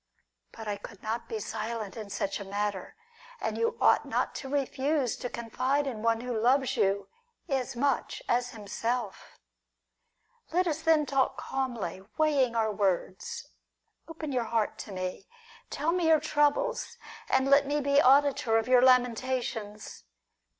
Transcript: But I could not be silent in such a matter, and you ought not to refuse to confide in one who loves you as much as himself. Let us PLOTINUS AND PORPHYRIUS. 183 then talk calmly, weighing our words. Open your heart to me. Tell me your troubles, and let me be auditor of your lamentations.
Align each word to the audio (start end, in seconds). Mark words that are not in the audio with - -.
But 0.51 0.67
I 0.67 0.77
could 0.77 1.03
not 1.03 1.29
be 1.29 1.39
silent 1.39 1.95
in 1.95 2.09
such 2.09 2.39
a 2.39 2.43
matter, 2.43 2.95
and 3.39 3.55
you 3.55 3.77
ought 3.79 4.03
not 4.03 4.33
to 4.37 4.49
refuse 4.49 5.15
to 5.17 5.29
confide 5.29 5.85
in 5.85 6.01
one 6.01 6.21
who 6.21 6.35
loves 6.35 6.75
you 6.75 7.07
as 7.47 7.75
much 7.75 8.23
as 8.27 8.49
himself. 8.49 9.37
Let 10.51 10.65
us 10.65 10.81
PLOTINUS 10.81 10.97
AND 10.97 11.07
PORPHYRIUS. 11.07 11.37
183 11.37 12.01
then 12.01 12.01
talk 12.01 12.17
calmly, 12.17 12.17
weighing 12.17 12.55
our 12.55 12.71
words. 12.71 13.47
Open 14.07 14.31
your 14.31 14.45
heart 14.45 14.79
to 14.79 14.91
me. 14.91 15.27
Tell 15.69 15.91
me 15.91 16.07
your 16.07 16.19
troubles, 16.19 16.97
and 17.29 17.47
let 17.47 17.67
me 17.67 17.79
be 17.79 18.01
auditor 18.01 18.57
of 18.57 18.67
your 18.67 18.81
lamentations. 18.81 20.05